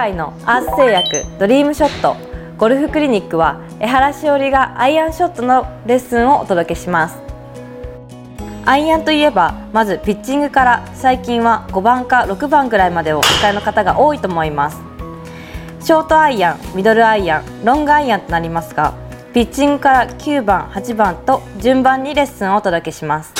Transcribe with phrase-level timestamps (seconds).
[0.00, 2.16] アース製薬ドリームショット。
[2.56, 7.18] ゴルフクリニックは江原しおりがアイアンショットのレッスンをお届けします。
[8.64, 14.78] アイアンといえばまずピッチングから最近は5番か6番ぐらいまでをお使いの方が多いと思います。
[15.82, 18.94] ショートアイアンミドルアイアンロングアイアンとなりますが
[19.34, 23.34] ピッチングから9番8番と順番にレッスンをお届けします。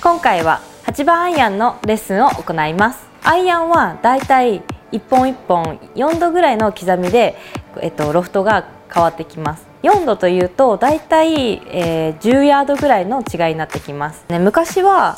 [0.00, 3.06] 今回は8番アイアンのレッスンを行います。
[3.24, 4.62] アイアンはだいたい
[4.96, 7.36] 1本1本4度ぐらいの刻みで、
[7.80, 9.66] えっと、ロフトが変わってきます。
[9.82, 15.14] 4度というとだいたい、えー、10ヤードぐらいの違いになってきます、ね、昔は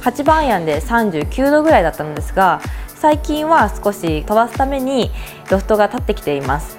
[0.00, 5.10] 8番アイアンで39度ぐらいだったのですが最近は少し飛ばすために
[5.50, 6.78] ロフトが立ってきています。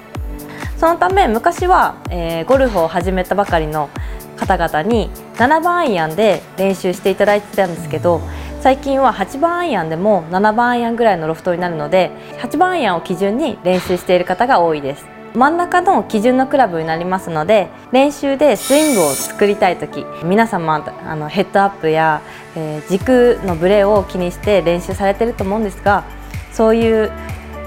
[0.78, 3.88] そのため昔は、えー、ゴルフを始めたばかりの
[4.36, 8.20] 方々に7番アイアンで練習していただいてたんですけど
[8.62, 15.04] 最近は8番アイアンでも7番アイアンぐらいのロフトになるので8番アイアンを基準に練習している方が多いです。
[15.34, 22.22] 真ん中の基準のクラブになりますので練習でスイングを作りたい時皆様あのヘッドアップや、
[22.54, 26.04] えー、軸のブレを気にして練習されてると思うんですが
[26.52, 27.10] そういう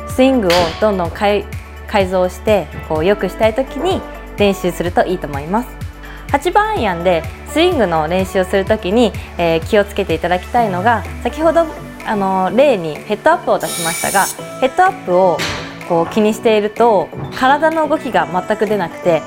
[0.08, 1.44] スイングをどんどん改
[2.08, 4.00] 造してこう良くしたい時に
[4.38, 5.85] 練習するといいと思います。
[6.36, 11.66] 8番アイアンでスイングの練習をする時に、えー、気をつけていただきたいのが先ほど
[12.06, 14.26] あの例にヘッドアップを出しましたが
[14.60, 15.38] ヘッドアップを
[15.88, 19.22] こう気にしていると体の動きが全く出なくて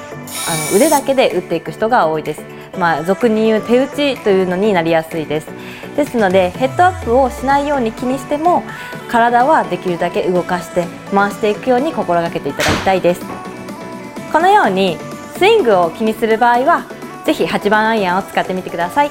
[0.48, 2.42] あの腕だけで打っていく人が多いです。
[2.78, 5.48] まあ、俗に言う手打ちというのになりやすいです。
[5.96, 8.62] ですのでヘッドアップをしないように気にしても
[9.08, 13.22] 体はできるだけ動かして回していくように心がけていただきたいです。
[14.30, 14.98] このように
[15.38, 16.97] スイングを気にする場合は
[17.28, 19.10] ぜひ8番アイアンを使ってみてください。